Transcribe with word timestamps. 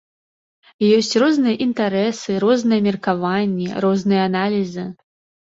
Ёсць 0.97 1.17
розныя 1.23 1.55
інтарэсы, 1.65 2.39
розныя 2.45 2.85
меркаванні, 2.87 3.69
розныя 3.87 4.27
аналізы. 4.33 4.89